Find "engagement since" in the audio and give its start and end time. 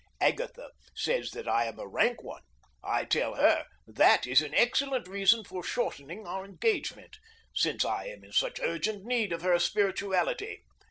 6.43-7.85